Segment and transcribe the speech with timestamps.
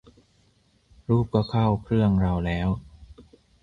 [1.07, 2.69] รูปก็เข้าเครื่องเราแล้ว